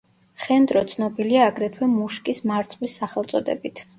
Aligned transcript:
ხენდრო 0.45 0.81
ცნობილია 0.93 1.43
აგრეთვე 1.51 1.91
მუშკის 1.91 2.43
მარწყვის 2.53 2.99
სახელწოდებით. 3.03 3.87